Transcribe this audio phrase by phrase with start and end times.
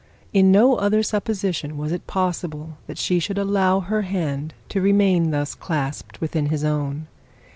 [0.35, 5.29] On no other supposition was it possible that she should allow her hand to remain
[5.29, 7.05] thus clasped within his own.